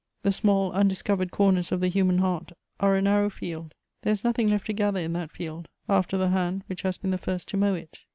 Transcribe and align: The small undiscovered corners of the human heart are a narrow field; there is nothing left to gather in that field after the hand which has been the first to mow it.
The 0.23 0.31
small 0.31 0.71
undiscovered 0.71 1.29
corners 1.29 1.71
of 1.71 1.79
the 1.79 1.87
human 1.87 2.17
heart 2.17 2.53
are 2.79 2.95
a 2.95 3.03
narrow 3.03 3.29
field; 3.29 3.75
there 4.01 4.11
is 4.11 4.23
nothing 4.23 4.47
left 4.49 4.65
to 4.65 4.73
gather 4.73 4.99
in 4.99 5.13
that 5.13 5.29
field 5.29 5.67
after 5.87 6.17
the 6.17 6.29
hand 6.29 6.63
which 6.65 6.81
has 6.81 6.97
been 6.97 7.11
the 7.11 7.19
first 7.19 7.47
to 7.49 7.57
mow 7.57 7.75
it. 7.75 7.99